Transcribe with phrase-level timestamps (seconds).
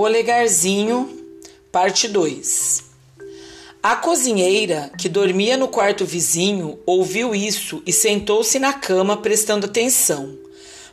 [0.00, 1.10] Polegarzinho,
[1.70, 2.84] parte 2.
[3.82, 10.38] A cozinheira, que dormia no quarto vizinho, ouviu isso e sentou-se na cama prestando atenção.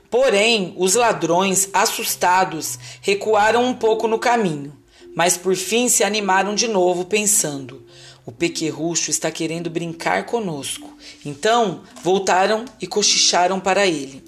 [0.09, 4.77] Porém, os ladrões, assustados, recuaram um pouco no caminho,
[5.15, 7.85] mas por fim se animaram de novo, pensando:
[8.25, 10.89] o pequerrucho está querendo brincar conosco.
[11.25, 14.21] Então voltaram e cochicharam para ele.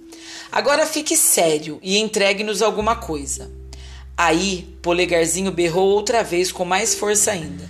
[0.49, 3.58] Agora fique sério e entregue-nos alguma coisa.
[4.21, 7.63] Aí, Polegarzinho berrou outra vez com mais força ainda.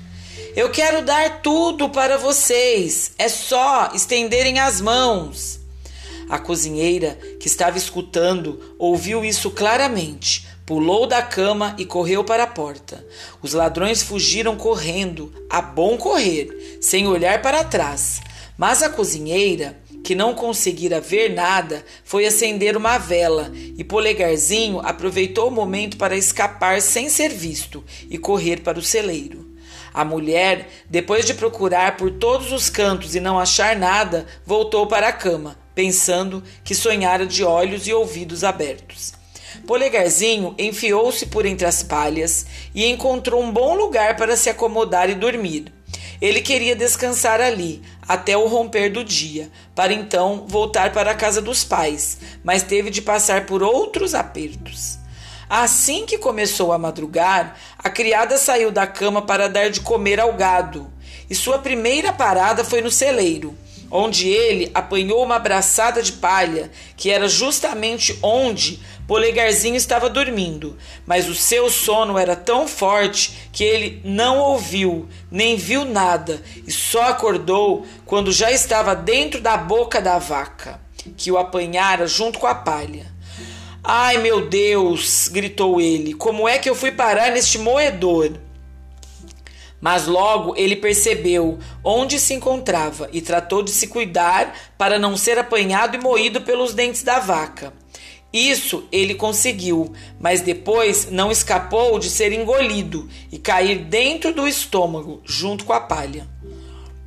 [0.55, 3.11] Eu quero dar tudo para vocês.
[3.19, 5.59] É só estenderem as mãos.
[6.27, 12.47] A cozinheira, que estava escutando, ouviu isso claramente, pulou da cama e correu para a
[12.47, 13.05] porta.
[13.43, 18.21] Os ladrões fugiram correndo, a bom correr, sem olhar para trás.
[18.57, 25.47] Mas a cozinheira que não conseguira ver nada, foi acender uma vela e Polegarzinho aproveitou
[25.47, 29.49] o momento para escapar sem ser visto e correr para o celeiro.
[29.93, 35.07] A mulher, depois de procurar por todos os cantos e não achar nada, voltou para
[35.07, 39.13] a cama, pensando que sonhara de olhos e ouvidos abertos.
[39.65, 45.15] Polegarzinho enfiou-se por entre as palhas e encontrou um bom lugar para se acomodar e
[45.15, 45.78] dormir.
[46.21, 51.41] Ele queria descansar ali até o romper do dia, para então voltar para a casa
[51.41, 54.99] dos pais, mas teve de passar por outros apertos.
[55.49, 60.33] Assim que começou a madrugar, a criada saiu da cama para dar de comer ao
[60.33, 60.91] gado,
[61.29, 63.57] e sua primeira parada foi no celeiro
[63.91, 71.27] onde ele apanhou uma braçada de palha, que era justamente onde Polegarzinho estava dormindo, mas
[71.27, 77.09] o seu sono era tão forte que ele não ouviu, nem viu nada, e só
[77.09, 80.79] acordou quando já estava dentro da boca da vaca,
[81.17, 83.11] que o apanhara junto com a palha.
[83.83, 85.27] Ai meu Deus!
[85.27, 88.33] gritou ele, como é que eu fui parar neste moedor?
[89.81, 95.37] Mas logo ele percebeu onde se encontrava e tratou de se cuidar para não ser
[95.37, 97.73] apanhado e moído pelos dentes da vaca.
[98.31, 105.21] Isso ele conseguiu, mas depois não escapou de ser engolido e cair dentro do estômago,
[105.25, 106.27] junto com a palha.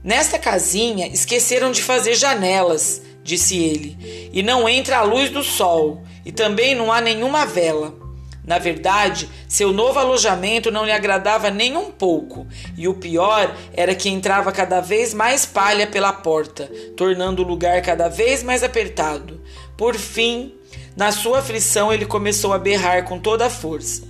[0.03, 6.03] Nesta casinha esqueceram de fazer janelas, disse ele, e não entra a luz do sol,
[6.25, 8.02] e também não há nenhuma vela.
[8.45, 13.95] Na verdade, seu novo alojamento não lhe agradava nem um pouco, e o pior era
[13.95, 19.41] que entrava cada vez mais palha pela porta, tornando o lugar cada vez mais apertado.
[19.77, 20.55] Por fim,
[20.97, 24.03] na sua aflição, ele começou a berrar com toda a força: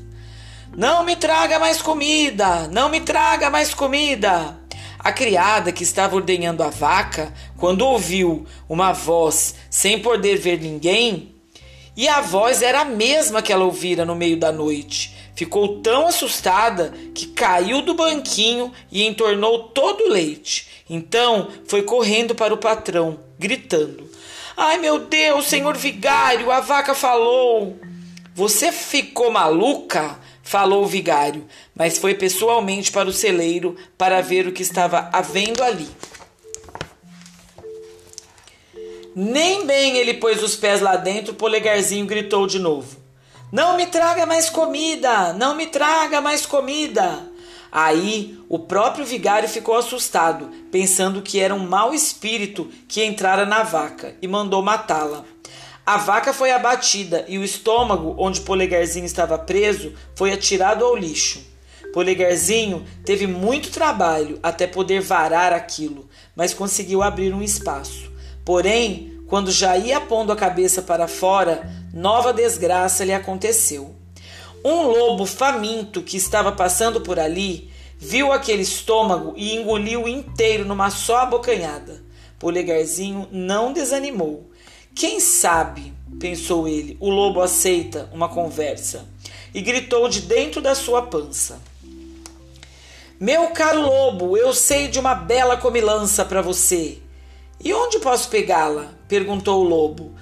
[0.75, 2.69] Não me traga mais comida!
[2.69, 4.59] Não me traga mais comida!
[4.99, 11.32] A criada que estava ordenhando a vaca, quando ouviu uma voz sem poder ver ninguém,
[11.97, 15.17] e a voz era a mesma que ela ouvira no meio da noite.
[15.35, 20.85] Ficou tão assustada que caiu do banquinho e entornou todo o leite.
[20.89, 24.11] Então foi correndo para o patrão, gritando:
[24.57, 27.79] Ai meu Deus, senhor vigário, a vaca falou.
[28.35, 30.19] Você ficou maluca?
[30.43, 35.63] falou o vigário, mas foi pessoalmente para o celeiro para ver o que estava havendo
[35.63, 35.89] ali.
[39.15, 42.97] Nem bem ele pôs os pés lá dentro, o polegarzinho gritou de novo:
[43.51, 45.35] Não me traga mais comida!
[45.35, 47.31] Não me traga mais comida!
[47.71, 53.63] Aí o próprio vigário ficou assustado, pensando que era um mau espírito que entrara na
[53.63, 55.25] vaca e mandou matá-la.
[55.85, 61.43] A vaca foi abatida e o estômago, onde Polegarzinho estava preso, foi atirado ao lixo.
[61.93, 68.12] Polegarzinho teve muito trabalho até poder varar aquilo, mas conseguiu abrir um espaço.
[68.45, 73.95] Porém, quando já ia pondo a cabeça para fora, nova desgraça lhe aconteceu.
[74.65, 80.91] Um lobo faminto que estava passando por ali viu aquele estômago e engoliu inteiro numa
[80.91, 82.03] só abocanhada.
[82.39, 84.51] Polegarzinho não desanimou.
[84.95, 89.07] Quem sabe, pensou ele, o lobo aceita uma conversa
[89.55, 91.61] e gritou de dentro da sua pança.
[93.19, 97.02] Meu caro lobo, eu sei de uma bela comilança para você.
[97.65, 98.89] E onde posso pegá-la?
[99.07, 100.13] perguntou o lobo.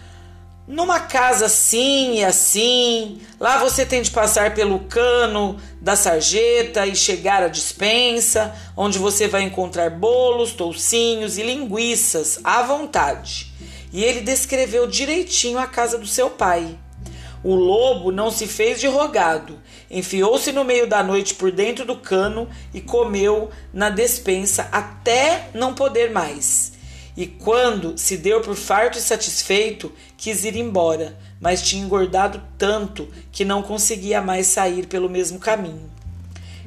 [0.69, 3.19] Numa casa assim e assim.
[3.41, 9.27] Lá você tem de passar pelo cano da sarjeta e chegar à dispensa, onde você
[9.27, 13.51] vai encontrar bolos, toucinhos e linguiças à vontade.
[13.91, 16.79] E ele descreveu direitinho a casa do seu pai.
[17.43, 19.59] O lobo não se fez de rogado,
[19.91, 25.75] enfiou-se no meio da noite por dentro do cano e comeu na despensa até não
[25.75, 26.70] poder mais
[27.21, 33.09] e quando se deu por farto e satisfeito, quis ir embora, mas tinha engordado tanto
[33.31, 35.91] que não conseguia mais sair pelo mesmo caminho.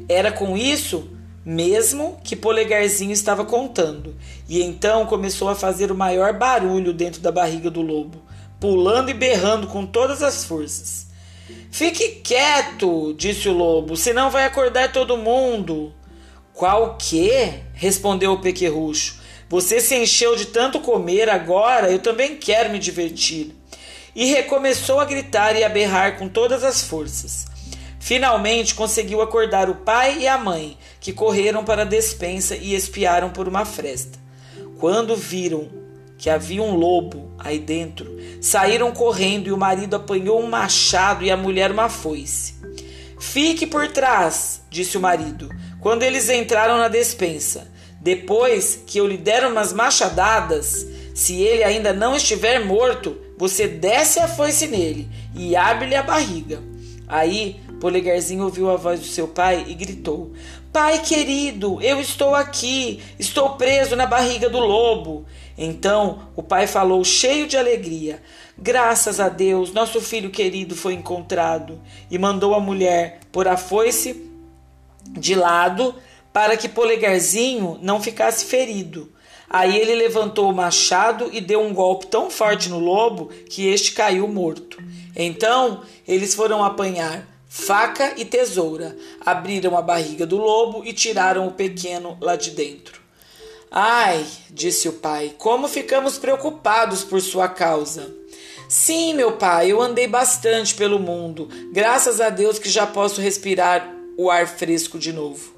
[0.08, 1.10] Era com isso
[1.44, 4.16] mesmo que Polegarzinho estava contando,
[4.48, 8.22] e então começou a fazer o maior barulho dentro da barriga do lobo,
[8.60, 11.08] pulando e berrando com todas as forças.
[11.72, 15.92] Fique quieto, disse o lobo, senão vai acordar todo mundo.
[16.54, 17.32] Qual que?
[17.74, 19.23] respondeu o pequerrucho.
[19.50, 23.56] Você se encheu de tanto comer, agora eu também quero me divertir.
[24.16, 27.46] E recomeçou a gritar e a berrar com todas as forças.
[28.00, 33.30] Finalmente conseguiu acordar o pai e a mãe, que correram para a despensa e espiaram
[33.30, 34.20] por uma fresta.
[34.78, 35.70] Quando viram
[36.18, 41.32] que havia um lobo aí dentro, saíram correndo e o marido apanhou um machado e
[41.32, 42.56] a mulher uma foice.
[43.20, 45.50] Fique por trás, disse o marido,
[45.80, 47.72] quando eles entraram na despensa.
[48.04, 50.86] Depois que eu lhe der umas machadadas,
[51.16, 56.62] se ele ainda não estiver morto, você desce a foice nele e abre-lhe a barriga.
[57.08, 60.34] Aí Polegarzinho ouviu a voz do seu pai e gritou:
[60.72, 65.26] Pai querido, eu estou aqui, estou preso na barriga do lobo.
[65.58, 68.22] Então o pai falou, cheio de alegria:
[68.58, 71.80] Graças a Deus, nosso filho querido foi encontrado.
[72.10, 74.30] E mandou a mulher pôr a foice
[75.12, 75.96] de lado
[76.34, 79.10] para que Polegarzinho não ficasse ferido.
[79.50, 83.94] Aí ele levantou o machado e deu um golpe tão forte no lobo que este
[83.94, 84.78] caiu morto.
[85.16, 91.52] Então eles foram apanhar faca e tesoura, abriram a barriga do lobo e tiraram o
[91.52, 93.00] pequeno lá de dentro.
[93.70, 98.12] Ai, disse o pai, como ficamos preocupados por sua causa.
[98.68, 103.88] Sim, meu pai, eu andei bastante pelo mundo, graças a Deus que já posso respirar
[104.18, 105.54] o ar fresco de novo.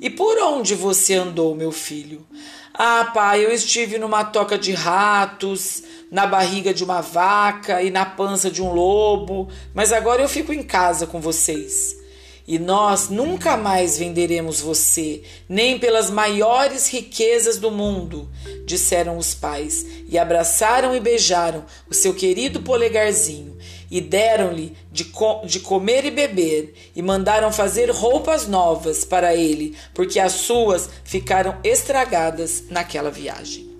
[0.00, 2.26] E por onde você andou, meu filho?
[2.74, 8.04] Ah, pai, eu estive numa toca de ratos, na barriga de uma vaca e na
[8.04, 12.01] pança de um lobo, mas agora eu fico em casa com vocês.
[12.46, 18.28] E nós nunca mais venderemos você, nem pelas maiores riquezas do mundo,
[18.64, 23.56] disseram os pais, e abraçaram e beijaram o seu querido polegarzinho,
[23.90, 29.76] e deram-lhe de, co de comer e beber, e mandaram fazer roupas novas para ele,
[29.94, 33.71] porque as suas ficaram estragadas naquela viagem.